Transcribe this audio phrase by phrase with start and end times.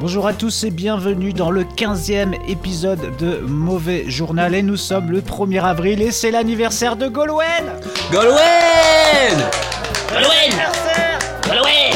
[0.00, 4.54] Bonjour à tous et bienvenue dans le 15e épisode de Mauvais Journal.
[4.54, 7.44] Et nous sommes le 1er avril et c'est l'anniversaire de Golwen
[8.10, 8.38] Golwen
[10.08, 10.52] Golwen
[11.46, 11.92] Golwen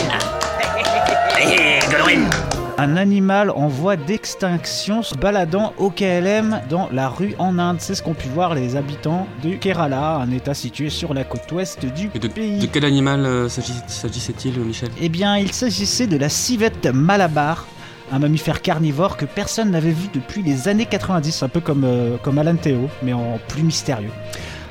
[1.90, 2.30] Golwen
[2.76, 7.78] Un animal en voie d'extinction se baladant au KLM dans la rue en Inde.
[7.78, 11.50] C'est ce qu'ont pu voir les habitants du Kerala, un état situé sur la côte
[11.52, 12.58] ouest du de, pays.
[12.58, 14.90] de quel animal euh, s'agissait-il, Michel?
[15.00, 17.64] Eh bien, il s'agissait de la civette malabar,
[18.12, 22.16] un mammifère carnivore que personne n'avait vu depuis les années 90, un peu comme, euh,
[22.22, 22.56] comme Alan
[23.02, 24.10] mais en plus mystérieux.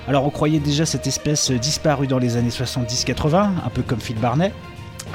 [0.08, 4.18] Alors, on croyait déjà cette espèce disparue dans les années 70-80, un peu comme Phil
[4.18, 4.52] Barnet,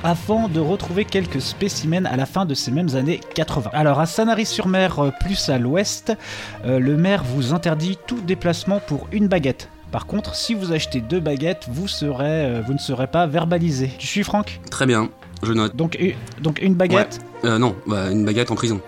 [0.03, 3.71] avant de retrouver quelques spécimens à la fin de ces mêmes années 80.
[3.73, 6.17] Alors, à Sanary-sur-Mer, euh, plus à l'ouest,
[6.65, 9.69] euh, le maire vous interdit tout déplacement pour une baguette.
[9.91, 13.91] Par contre, si vous achetez deux baguettes, vous, euh, vous ne serez pas verbalisé.
[13.99, 14.61] Tu suis, Franck?
[14.71, 15.09] Très bien,
[15.43, 15.77] je note.
[15.77, 18.81] donc, u- donc une baguette Euh, non, bah, une baguette en prison.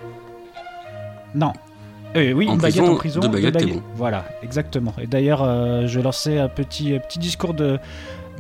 [1.35, 1.53] Non.
[2.17, 3.21] Euh, oui, En une baguette prison, en prison.
[3.21, 3.83] deux baguettes, t'es baguettes- bon.
[3.95, 4.93] Voilà, exactement.
[5.01, 7.79] Et d'ailleurs, euh, je lançais un petit, petit discours de,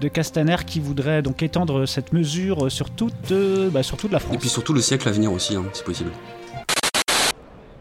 [0.01, 4.19] de Castaner qui voudrait donc étendre cette mesure sur toute, euh, bah, sur toute la
[4.19, 4.35] France.
[4.35, 6.11] Et puis surtout le siècle à venir aussi, hein, si possible.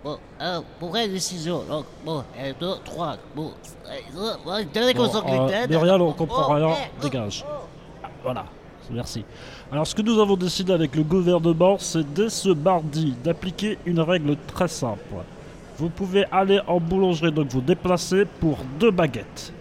[0.03, 3.51] Bon, alors, pour la décision, donc, bon, un, deux, trois, bon,
[3.87, 5.69] euh, bon, tenez qu'on s'en Bon, euh, gluten.
[5.69, 7.43] Myriam, on comprend Oh, rien, eh, oh, dégage.
[8.23, 8.45] Voilà,
[8.91, 9.23] merci.
[9.71, 13.99] Alors, ce que nous avons décidé avec le gouvernement, c'est dès ce mardi d'appliquer une
[13.99, 14.99] règle très simple.
[15.77, 19.53] Vous pouvez aller en boulangerie, donc vous déplacer pour deux baguettes.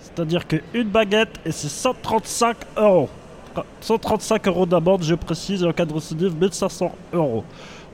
[0.00, 3.08] C'est-à-dire qu'une baguette, et c'est 135 euros.
[3.80, 7.44] 135 euros d'amende, je précise, et en cas de récidive, 1500 euros.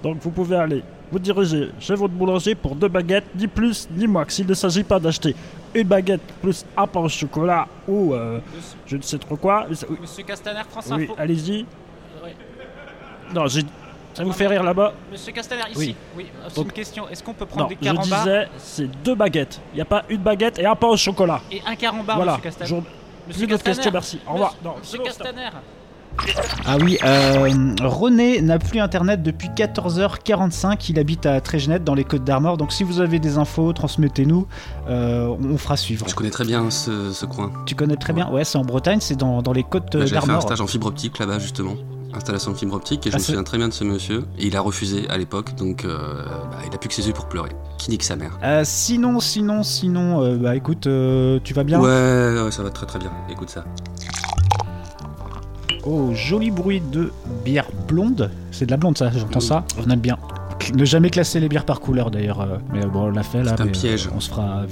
[0.03, 4.06] Donc vous pouvez aller vous diriger chez votre boulanger pour deux baguettes, ni plus ni
[4.06, 4.25] moins.
[4.28, 5.34] S'il ne s'agit pas d'acheter
[5.81, 8.41] une baguette plus un pain au chocolat ou euh,
[8.87, 9.66] je ne sais trop quoi.
[9.69, 11.14] Monsieur Castaner, France oui, Info.
[11.19, 11.66] allez-y.
[12.25, 12.31] Oui.
[13.34, 13.62] Non, j'ai-
[14.15, 15.76] ça vous fait rire là-bas Monsieur Castaner, ici.
[15.78, 15.97] Oui.
[16.16, 17.09] Oui, c'est une question.
[17.09, 19.60] Est-ce qu'on peut prendre Non, des je carambars disais, c'est deux baguettes.
[19.72, 21.41] Il n'y a pas une baguette et un pain au chocolat.
[21.53, 22.32] et un carambar, voilà.
[22.32, 23.75] Monsieur Castaner Je- Monsieur Plus Castaner.
[23.76, 24.20] questions, merci.
[24.26, 24.54] Au revoir.
[24.81, 25.04] Monsieur, Non.
[25.04, 25.48] Castaner.
[26.65, 27.49] Ah oui, euh,
[27.82, 30.87] René n'a plus internet depuis 14h45.
[30.91, 32.56] Il habite à Trégenette dans les Côtes d'Armor.
[32.56, 34.47] Donc si vous avez des infos, transmettez-nous.
[34.88, 36.06] Euh, on fera suivre.
[36.09, 37.53] Je connais très bien ce, ce coin.
[37.66, 40.06] Tu connais très bien Ouais, c'est en Bretagne, c'est dans, dans les Côtes Bah, euh,
[40.06, 40.43] J'avais fait un d'Armor.
[40.43, 41.75] stage en fibre optique là-bas, justement.
[42.15, 44.25] Installation de fibre optique, et je Ah, me souviens très bien de ce monsieur.
[44.38, 47.12] Et il a refusé à l'époque, donc euh, bah, il a plus que ses yeux
[47.12, 47.50] pour pleurer.
[47.77, 48.38] Qui nique sa mère.
[48.43, 50.88] Euh, sinon, sinon, sinon, euh, bah écoute,
[51.44, 51.78] tu vas bien?
[51.78, 53.10] Ouais, ouais, ça va très très bien.
[53.31, 53.65] Écoute ça.
[55.86, 57.12] Oh, joli bruit de
[57.44, 58.30] bière blonde.
[58.50, 59.64] C'est de la blonde, ça, j'entends ça.
[59.84, 60.19] On aime bien.
[60.74, 63.52] Ne jamais classer les bières par couleur d'ailleurs, euh, mais bon, on l'a fait là.
[63.54, 64.06] C'est un mais, piège.
[64.06, 64.62] euh, On se fera.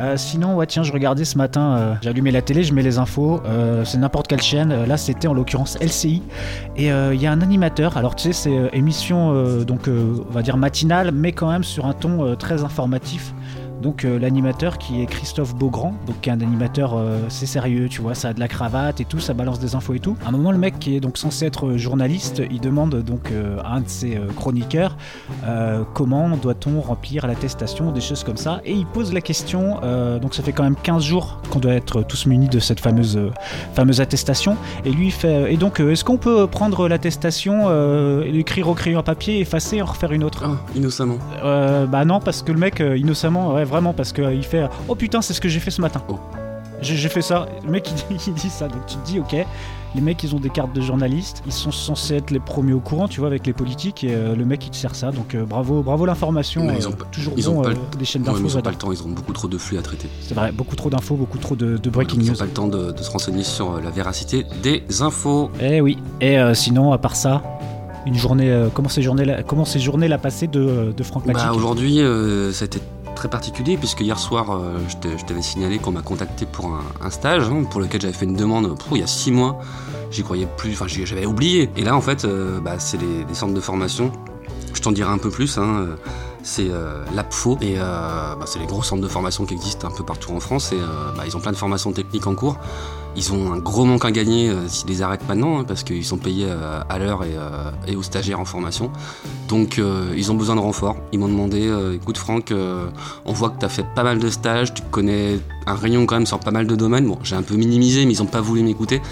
[0.00, 2.82] Euh, sinon, ouais, tiens, je regardais ce matin, euh, j'ai allumé la télé, je mets
[2.82, 3.40] les infos.
[3.46, 4.72] euh, c'est n'importe quelle chaîne.
[4.72, 6.22] euh, là, c'était en l'occurrence LCI.
[6.76, 7.96] Et euh, il y a un animateur.
[7.96, 11.50] Alors, tu sais, c'est euh, émission, euh, donc, euh, on va dire matinale, mais quand
[11.50, 13.32] même sur un ton euh, très informatif.
[13.82, 17.88] Donc euh, l'animateur qui est Christophe Beaugrand, donc qui est un animateur euh, c'est sérieux,
[17.88, 20.16] tu vois, ça a de la cravate et tout, ça balance des infos et tout.
[20.24, 23.30] À un moment le mec qui est donc censé être euh, journaliste, il demande donc
[23.30, 24.96] euh, à un de ses chroniqueurs
[25.94, 29.80] comment doit-on remplir l'attestation, des choses comme ça, et il pose la question,
[30.20, 33.18] donc ça fait quand même 15 jours qu'on doit être tous munis de cette fameuse,
[33.74, 37.68] fameuse attestation, et lui il fait, et donc est-ce qu'on peut prendre l'attestation,
[38.20, 40.44] l'écrire au crayon à papier, effacer en refaire une autre?
[40.46, 41.18] Oh, innocemment.
[41.42, 45.22] bah non, parce que le mec, innocemment, ouais, vraiment, parce qu'il fait euh, Oh putain,
[45.22, 46.02] c'est ce que j'ai fait ce matin.
[46.08, 46.18] Oh.
[46.80, 47.46] J'ai fait ça.
[47.64, 48.68] Le mec, il dit, il dit ça.
[48.68, 49.34] Donc tu te dis, ok,
[49.94, 51.42] les mecs, ils ont des cartes de journalistes.
[51.44, 54.04] Ils sont censés être les premiers au courant, tu vois, avec les politiques.
[54.04, 55.10] Et euh, le mec, il te sert ça.
[55.10, 56.68] Donc euh, bravo, bravo l'information.
[56.72, 57.70] Ils euh, ont pas- toujours ils bon, ont pas
[58.04, 58.38] chaînes d'infos.
[58.44, 60.08] ils ont pas le temps, ils ont beaucoup trop de flux à traiter.
[60.20, 62.32] C'est vrai, beaucoup trop d'infos, beaucoup trop de, de breaking Ils news.
[62.32, 65.50] n'ont pas le temps de, de se renseigner sur la véracité des infos.
[65.60, 65.98] Eh oui.
[66.20, 67.42] Et sinon, à part ça,
[68.06, 68.50] une journée.
[68.50, 71.98] euh, comment ces journées, comment ces journées l'a passé de, de Franck Magic Bah, aujourd'hui,
[71.98, 72.80] été
[73.18, 77.48] très particulier puisque hier soir, euh, je t'avais signalé qu'on m'a contacté pour un, stage
[77.48, 79.58] hein, pour lequel j'avais fait une demande il y a six mois.
[80.12, 81.68] J'y croyais plus, enfin j'avais oublié.
[81.76, 84.12] Et là, en fait, euh, bah, c'est les, les centres de formation.
[84.72, 85.58] Je t'en dirai un peu plus.
[85.58, 85.96] Hein, euh,
[86.48, 87.58] c'est euh, l'APFO.
[87.60, 90.40] Et euh, bah, c'est les gros centres de formation qui existent un peu partout en
[90.40, 90.72] France.
[90.72, 92.56] Et euh, bah, ils ont plein de formations techniques en cours.
[93.16, 96.18] Ils ont un gros manque à gagner s'ils les arrêtent maintenant, hein, parce qu'ils sont
[96.18, 96.46] payés
[96.88, 97.34] à l'heure et,
[97.90, 98.92] et aux stagiaires en formation.
[99.48, 99.80] Donc
[100.16, 100.96] ils ont besoin de renfort.
[101.10, 102.52] Ils m'ont demandé, écoute Franck,
[103.24, 106.14] on voit que tu as fait pas mal de stages, tu connais un rayon quand
[106.14, 107.08] même sur pas mal de domaines.
[107.08, 109.02] Bon, j'ai un peu minimisé, mais ils ont pas voulu m'écouter.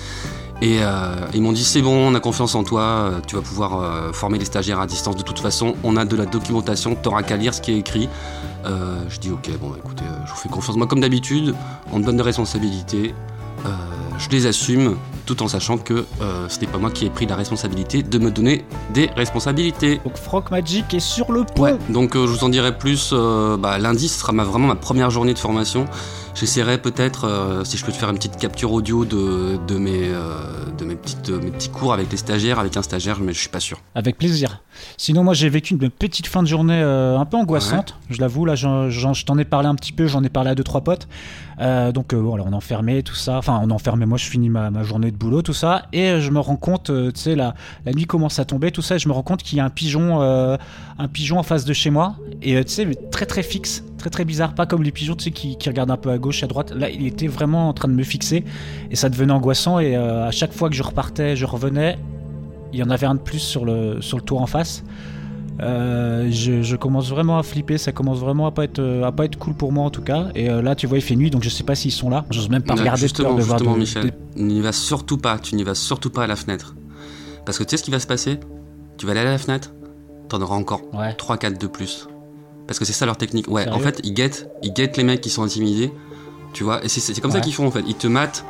[0.62, 3.43] Et euh, ils m'ont dit c'est bon, on a confiance en toi, euh, tu vas
[3.43, 6.94] pouvoir euh, former les stagiaires à distance de toute façon, on a de la documentation,
[6.94, 8.08] t'auras qu'à lire ce qui est écrit.
[8.64, 10.76] Euh, je dis ok, bon écoutez, euh, je vous fais confiance.
[10.76, 11.55] Moi comme d'habitude,
[11.93, 13.14] on me donne des responsabilités,
[14.19, 16.06] je les assume, tout en sachant que
[16.49, 18.64] ce n'est pas moi qui ai pris la responsabilité de me donner
[18.94, 20.00] des responsabilités.
[20.05, 21.73] Donc Franck Magic est sur le point.
[21.73, 23.12] Ouais, donc je vous en dirai plus.
[23.59, 25.85] bah, lundi, ce sera ma, vraiment ma première journée de formation.
[26.35, 30.11] J'essaierai peut-être, si je peux te faire une petite capture audio de, de, mes,
[31.31, 33.81] mes, petits cours avec les stagiaires, avec un stagiaire, mais je suis pas sûr.
[33.94, 34.62] Avec plaisir.
[34.96, 37.96] Sinon, moi, j'ai vécu une petite fin de journée euh, un peu angoissante.
[38.11, 40.64] Je l'avoue, là, je t'en ai parlé un petit peu, j'en ai parlé à deux,
[40.64, 41.08] trois potes.
[41.61, 43.38] Euh, donc, euh, voilà, on est enfermé, tout ça.
[43.38, 45.87] Enfin, on est enfermé, moi, je finis ma, ma journée de boulot, tout ça.
[45.93, 48.96] Et je me rends compte, tu sais, la, la nuit commence à tomber, tout ça.
[48.96, 51.73] Et je me rends compte qu'il y a un pigeon, un pigeon en face de
[51.73, 52.17] chez moi.
[52.43, 54.55] Et tu sais, très, très fixe, très, très bizarre.
[54.55, 56.73] Pas comme les pigeons, tu sais, qui, qui regardent un peu à gauche, à droite.
[56.75, 58.44] Là, il était vraiment en train de me fixer.
[58.91, 59.79] Et ça devenait angoissant.
[59.79, 61.99] Et euh, à chaque fois que je repartais, je revenais,
[62.73, 64.85] il y en avait un de plus sur le, sur le tour en face.
[65.62, 69.12] Euh, je, je commence vraiment à flipper, ça commence vraiment à pas être, euh, à
[69.12, 70.26] pas être cool pour moi en tout cas.
[70.35, 72.26] Et euh, là, tu vois, il fait nuit, donc je sais pas s'ils sont là.
[72.31, 75.17] J'ose même pas Non, regarder de justement, de voir justement, de- Michel, n'y vas surtout
[75.17, 75.38] pas.
[75.38, 76.75] Tu n'y vas surtout pas à la fenêtre.
[77.47, 78.38] Parce que tu sais ce qui va se passer?
[78.99, 79.73] Tu vas aller à la fenêtre,
[80.29, 81.12] t'en auras encore Ouais.
[81.14, 82.06] 3-4 de plus.
[82.67, 83.49] Parce que c'est ça leur technique.
[83.49, 85.93] Ouais, Sérieux en fait, ils guettent, ils guettent les mecs qui sont intimidés.
[86.53, 87.85] Tu vois, et c'est- comme ça qu'ils font en fait.
[87.87, 88.45] Ils te matent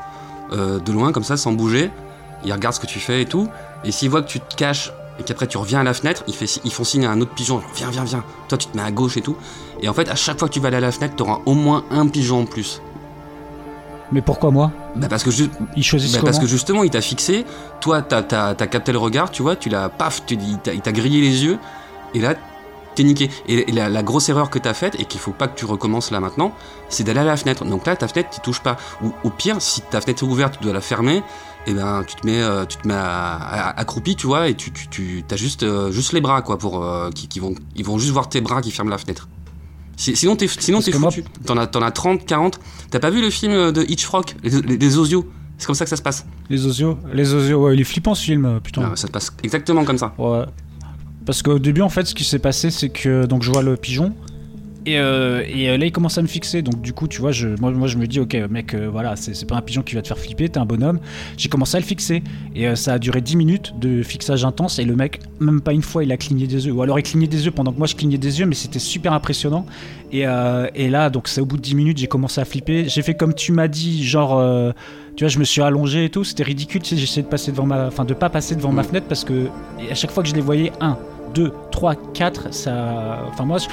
[0.52, 1.90] euh, de loin, comme ça, sans bouger.
[2.44, 3.48] Ils regardent ce que tu fais et tout.
[3.84, 6.34] Et s'ils voient que tu te caches et qu'après tu reviens à la fenêtre, ils,
[6.34, 8.24] fait- ils font signe à un autre pigeon genre, viens, viens, viens.
[8.48, 9.36] Toi, tu te mets à gauche et tout.
[9.82, 11.54] Et en fait, à chaque fois que tu vas aller à la fenêtre, t'auras au
[11.54, 12.80] moins un pigeon en plus.
[14.12, 14.70] Mais pourquoi moi?
[14.94, 17.44] Bah parce que juste, Ils choisissent bah, parce que justement, il t'a fixé.
[17.80, 20.92] Toi, t'as t'as- t'as capté le regard, tu vois, tu l'as paf, tu, il t'a
[20.92, 21.58] grillé les yeux.
[22.14, 22.34] Et là,
[22.96, 23.30] t'es niqué.
[23.46, 26.10] Et, la, la grosse erreur que t'as faite, et qu'il faut pas que tu recommences
[26.10, 26.52] là maintenant,
[26.88, 27.64] c'est d'aller à la fenêtre.
[27.64, 28.76] Donc là, ta fenêtre, tu touches pas.
[29.04, 31.22] Ou au pire, si ta fenêtre est ouverte, tu dois la fermer.
[31.68, 34.54] Et ben, tu te mets, euh, tu te mets à- à- accroupi, tu vois, et
[34.54, 37.54] tu, tu, tu as juste, euh, juste les bras, quoi, pour euh, qui, qui vont,
[37.74, 39.28] ils vont juste voir tes bras qui ferment la fenêtre.
[39.96, 41.24] Si- Sinon, t'es sinon t'es foutu.
[41.44, 42.60] T'en as, t'en as 30, 40.
[42.90, 45.26] T'as pas vu le film de Hitchcock, les, les, les osios?
[45.58, 46.26] C'est comme ça que ça se passe.
[46.50, 48.82] Les osios, les osios, ouais, il est flippant ce film, euh, putain.
[48.92, 50.12] Ah, ça se passe exactement comme ça.
[50.18, 50.44] Ouais.
[51.26, 53.76] Parce qu'au début, en fait, ce qui s'est passé, c'est que donc je vois le
[53.76, 54.14] pigeon.
[54.86, 56.62] Et, euh, et euh, là, il commence à me fixer.
[56.62, 59.16] Donc, du coup, tu vois, je, moi, moi je me dis, ok, mec, euh, voilà,
[59.16, 61.00] c'est pas un pigeon qui va te faire flipper, t'es un bonhomme.
[61.36, 62.22] J'ai commencé à le fixer.
[62.54, 64.78] Et ça a duré 10 minutes de fixage intense.
[64.78, 66.72] Et le mec, même pas une fois, il a cligné des yeux.
[66.72, 68.78] Ou alors, il clignait des yeux pendant que moi, je clignais des yeux, mais c'était
[68.78, 69.66] super impressionnant.
[70.12, 70.24] Et,
[70.74, 72.88] et là, donc, c'est au bout de 10 minutes, j'ai commencé à flipper.
[72.88, 74.40] J'ai fait comme tu m'as dit, genre.
[75.16, 77.50] tu vois, je me suis allongé et tout, c'était ridicule, tu sais, j'essayais de passer
[77.50, 79.48] devant ma, enfin de pas passer devant ma fenêtre parce que
[79.90, 80.96] à chaque fois que je les voyais, 1,
[81.36, 83.66] 2, 3, 4, ça, enfin moi, je-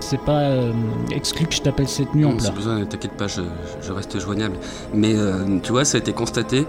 [0.00, 0.72] c'est pas euh,
[1.12, 2.50] exclu que je t'appelle cette nuit en Non, pleurs.
[2.50, 3.42] c'est besoin, t'inquiète pas, je,
[3.82, 4.56] je reste joignable.
[4.94, 6.66] Mais euh, tu vois, ça a été constaté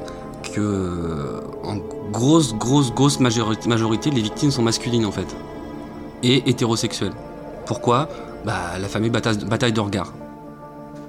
[0.53, 1.77] que euh, en
[2.11, 5.27] grosse, grosse, grosse majorité, majorité, les victimes sont masculines en fait.
[6.23, 7.13] Et hétérosexuelles.
[7.65, 8.09] Pourquoi?
[8.45, 10.13] Bah la fameuse bataille, bataille de regard.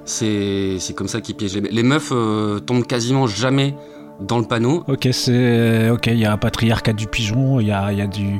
[0.05, 3.75] C'est c'est comme ça qu'ils piègent les, me- les meufs euh, tombent quasiment jamais
[4.19, 4.83] dans le panneau.
[4.87, 8.01] Ok, c'est ok, il y a un patriarcat du pigeon, il y a, il y
[8.01, 8.39] a du,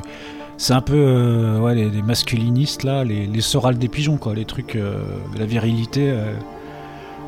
[0.56, 4.34] c'est un peu euh, ouais les, les masculinistes là, les, les sorales des pigeons quoi,
[4.34, 4.98] les trucs euh,
[5.34, 6.10] de la virilité.
[6.10, 6.32] euh.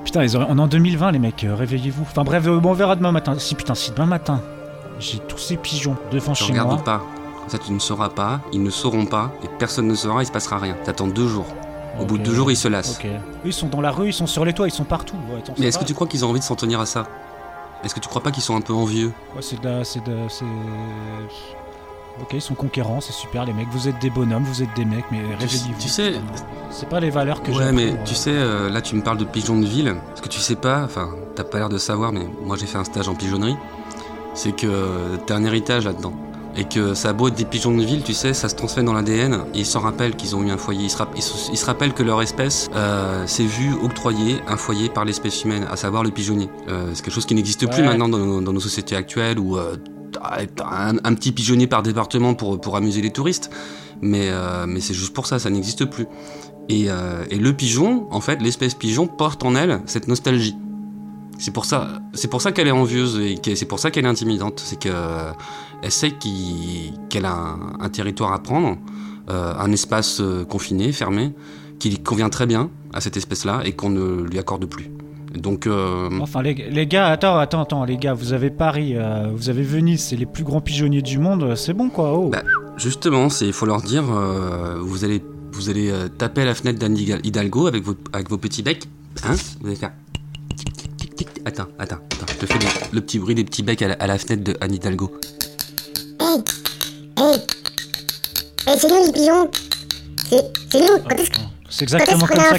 [0.04, 2.02] Putain, ils auraient- on est en 2020 les mecs, réveillez-vous.
[2.02, 3.34] Enfin bref, bon, on verra demain matin.
[3.38, 4.40] Si putain, si demain matin,
[5.00, 6.84] j'ai tous ces pigeons devant Je chez regarde moi.
[6.84, 7.02] pas.
[7.40, 10.26] Comme ça, tu ne sauras pas, ils ne sauront pas, et personne ne saura, il
[10.26, 10.76] se passera rien.
[10.84, 11.46] T'attends deux jours.
[12.00, 13.00] Au bout de deux jours, ils se lassent.
[13.04, 13.08] Eux,
[13.44, 15.16] ils sont dans la rue, ils sont sur les toits, ils sont partout.
[15.32, 17.06] Ouais, Mais est-ce que tu crois qu'ils ont envie de s'en tenir à ça?
[17.84, 19.12] Est-ce que tu crois pas qu'ils sont un peu envieux?
[19.34, 20.44] Ouais, c'est de la- c'est de, c'est.
[22.22, 23.68] Ok, ils sont conquérants, c'est super les mecs.
[23.70, 25.78] Vous êtes des bonhommes, vous êtes des mecs, mais réveillez-vous.
[25.80, 26.14] tu sais,
[26.70, 27.58] c'est pas les valeurs que j'ai.
[27.58, 28.16] ouais, mais tu euh.
[28.16, 29.94] sais, euh, là tu me parles de pigeons de ville.
[30.14, 32.78] Ce que tu sais pas, enfin, t'as pas l'air de savoir, mais moi j'ai fait
[32.78, 33.56] un stage en pigeonnerie.
[34.34, 36.14] C'est que euh, t'as un héritage là-dedans.
[36.58, 38.82] Et que ça a beau être des pigeons de ville, tu sais, ça se transmet
[38.82, 39.44] dans l'ADN.
[39.52, 40.84] Et ils s'en rappellent qu'ils ont eu un foyer.
[40.84, 44.40] Ils se, rap- ils se- ils se rappellent que leur espèce euh, s'est vue octroyer
[44.48, 46.48] un foyer par l'espèce humaine, à savoir le pigeonnier.
[46.94, 49.58] C'est quelque chose qui n'existe plus maintenant dans nos, dans nos sociétés actuelles où
[50.34, 53.50] un, petit pigeonnier par département pour, pour amuser les touristes.
[54.02, 56.06] Mais, euh, mais c'est juste pour ça, ça n'existe plus.
[56.68, 60.56] Et, euh, et le pigeon, en fait, l'espèce pigeon porte en elle cette nostalgie.
[61.38, 64.08] C'est pour ça, c'est pour ça qu'elle est envieuse et c'est pour ça qu'elle est
[64.08, 64.60] intimidante.
[64.64, 64.88] C'est que
[65.82, 66.12] elle sait
[67.10, 68.78] qu'elle a un, territoire à prendre,
[69.28, 71.34] euh, un espace confiné, fermé,
[71.78, 74.90] qui convient très bien à cette espèce-là et qu'on ne lui accorde plus.
[75.34, 79.28] Donc, euh, Enfin, les, les gars, attends, attends, attends, les gars, vous avez Paris, euh,
[79.34, 82.28] vous avez Venise, c'est les plus grands pigeonniers du monde, c'est bon quoi, oh.
[82.30, 82.42] Bah,
[82.76, 86.78] justement, il faut leur dire, euh, vous allez, vous allez euh, taper à la fenêtre
[86.78, 88.84] d'Anne Hidalgo avec vos, avec vos petits becs,
[89.24, 89.92] hein Vous allez faire.
[90.56, 91.28] tic, tic, tic, tic.
[91.44, 93.94] Attends, attends, attends, je te fais le, le petit bruit des petits becs à la,
[93.94, 95.12] à la fenêtre de Anne Hidalgo.
[96.20, 96.42] Hey
[97.18, 97.34] Hey
[98.66, 99.50] Hey, c'est nous les pigeons
[100.30, 101.30] C'est nous Quand est-ce
[101.68, 102.58] c'est quand est-ce exactement qu'on comme a un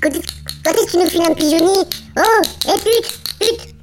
[0.00, 1.82] Quand est-ce que tu nous files un pigeonnier
[2.18, 2.20] Oh
[2.66, 3.74] Eh pute Pute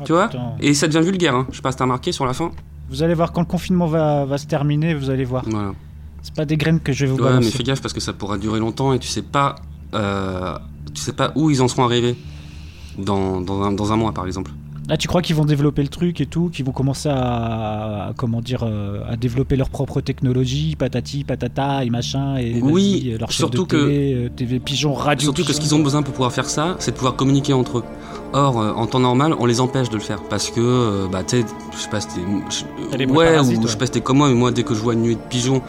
[0.00, 0.30] Ah, Tu vois?
[0.60, 1.46] Et ça devient vulgaire, hein.
[1.50, 2.52] je sais pas si t'as remarqué sur la fin.
[2.88, 5.44] Vous allez voir quand le confinement va, va se terminer, vous allez voir.
[5.48, 5.72] Voilà.
[6.22, 8.12] C'est pas des graines que je vais vous Ouais, mais fais gaffe parce que ça
[8.12, 9.54] pourra durer longtemps et tu sais pas,
[9.94, 10.56] euh,
[10.94, 12.16] tu sais pas où ils en seront arrivés
[12.98, 14.50] dans, dans, un, dans un mois par exemple.
[14.88, 18.12] Là, tu crois qu'ils vont développer le truc et tout, qu'ils vont commencer à, à-
[18.16, 23.18] comment dire, euh, à développer leur propre technologie, patati, patata et machin, et Oui, vas-y,
[23.18, 25.24] leur surtout de télé, euh, TV pigeon, radio.
[25.24, 27.78] Surtout que ce qu'ils ont besoin pour pouvoir faire ça, c'est de pouvoir communiquer entre
[27.78, 27.84] eux.
[28.32, 31.22] Or, euh, en temps normal, on les empêche de le faire parce que, euh, bah,
[31.24, 32.20] tu sais, je sais pas, si t'es.
[33.06, 33.56] Ouais, ou ouais.
[33.62, 35.14] je sais pas si t'es comme moi, mais moi, dès que je vois une nuée
[35.14, 35.62] de pigeons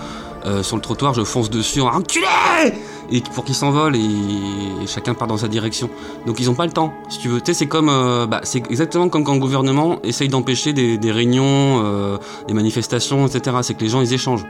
[0.47, 2.25] euh, sur le trottoir, je fonce dessus en enculé
[3.11, 5.89] Et pour qu'ils s'envolent et, chacun part dans sa direction.
[6.25, 7.41] Donc, ils ont pas le temps, si tu veux.
[7.45, 7.89] C'est comme.
[7.89, 13.27] euh, bah, c'est exactement comme quand le gouvernement essaye d'empêcher des, réunions, euh, des manifestations,
[13.27, 13.57] etc.
[13.61, 14.45] C'est que les gens, ils échangent.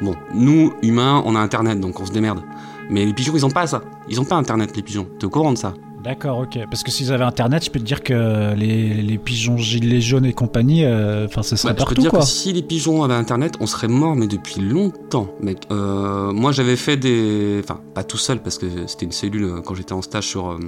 [0.00, 2.42] Bon, nous, humains, on a Internet, donc on se démerde.
[2.88, 3.82] Mais les pigeons, ils ont pas ça.
[4.08, 5.06] Ils ont pas Internet, les pigeons.
[5.18, 5.74] T'es au courant de ça?
[6.02, 6.58] D'accord, ok.
[6.68, 10.24] Parce que s'ils avaient internet, je peux te dire que les, les pigeons gilets jaunes
[10.24, 12.20] et compagnie, euh, enfin, ce serait Bah, je peux partout te dire quoi.
[12.20, 15.58] que si les pigeons avaient internet, on serait mort mais depuis longtemps, mec.
[15.70, 19.60] Euh, moi j'avais fait des, enfin pas tout seul parce que c'était une cellule euh,
[19.60, 20.58] quand j'étais en stage sur euh,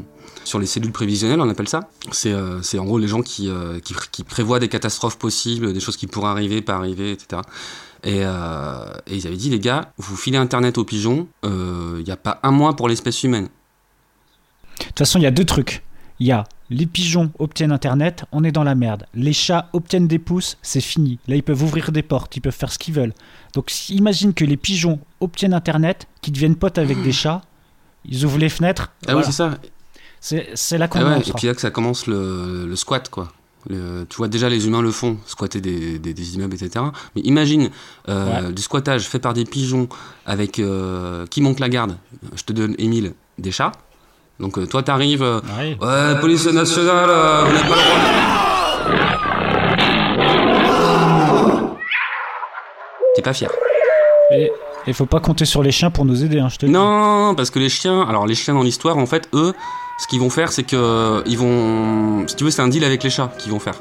[0.45, 1.89] sur les cellules prévisionnelles, on appelle ça.
[2.13, 5.81] C'est euh, en gros les gens qui, euh, qui qui prévoient des catastrophes possibles, des
[5.81, 7.43] choses qui pourraient arriver, pas arriver, etc.
[8.05, 12.11] Et, euh, et ils avaient dit les gars, vous filez internet aux pigeons, il n'y
[12.13, 13.49] a pas un mois pour l'espèce humaine.
[14.79, 15.83] De toute façon, il y a deux trucs.
[16.21, 19.07] Il y a les pigeons obtiennent internet, on est dans la merde.
[19.15, 21.19] Les chats obtiennent des pouces, c'est fini.
[21.29, 23.13] Là, ils peuvent ouvrir des portes, ils peuvent faire ce qu'ils veulent.
[23.53, 27.43] Donc, imagine que les pigeons obtiennent internet, qu'ils deviennent potes avec des chats,
[28.07, 28.91] ils ouvrent les fenêtres.
[29.07, 29.19] Ah voilà.
[29.19, 29.59] oui c'est ça.
[30.21, 33.09] c'est c'est là qu'on Ah ouais, et puis là que ça commence le, le squat,
[33.11, 33.31] quoi.
[33.69, 36.85] Le- tu vois, déjà, les humains le font, squatter des, des, des immeubles, etc.
[37.15, 37.71] Mais imagine
[38.09, 39.89] euh, du squattage fait par des pigeons
[40.27, 41.97] avec euh, qui monte la garde.
[42.37, 43.73] Je te donne, Émile, des chats.
[44.41, 45.23] Donc euh, toi, t'arrives.
[45.23, 45.77] euh, Ouais.
[45.81, 47.99] ouais, police nationale, euh, vous n'avez pas le droit.
[53.15, 53.51] T'es pas fier.
[54.33, 54.51] Et
[54.87, 56.73] il faut pas compter sur les chiens pour nous aider, hein, je te dis.
[56.73, 59.53] Non, parce que les chiens, alors les chiens dans l'histoire, en fait, eux,
[59.99, 63.03] ce qu'ils vont faire, c'est que ils vont, si tu veux, c'est un deal avec
[63.05, 63.81] les chats qu'ils vont faire.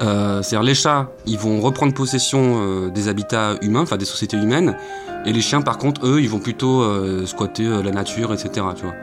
[0.00, 4.36] Euh, C'est-à-dire les chats, ils vont reprendre possession euh, des habitats humains, enfin des sociétés
[4.38, 4.76] humaines,
[5.26, 8.48] et les chiens, par contre, eux, ils vont plutôt euh, squatter la nature, etc.
[8.76, 8.94] Tu vois.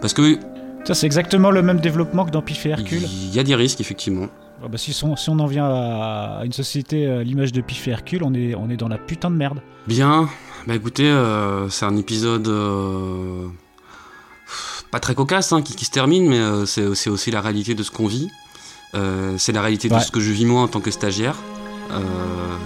[0.00, 0.38] Parce que
[0.84, 3.02] Ça, c'est exactement le même développement que dans Pif et Hercule.
[3.02, 4.26] il y a des risques, effectivement.
[4.62, 7.60] Ah bah, si, on, si on en vient à, à une société à l'image de
[7.60, 9.60] Pif et Hercule, on est, on est dans la putain de merde.
[9.86, 10.28] Bien,
[10.66, 13.46] bah écoutez, euh, c'est un épisode euh,
[14.90, 17.74] pas très cocasse hein, qui, qui se termine, mais euh, c'est c'est aussi la réalité
[17.74, 18.28] de ce qu'on vit.
[18.94, 21.36] Euh, c'est la réalité de ce que je vis moi en tant que stagiaire.
[21.92, 22.00] Euh,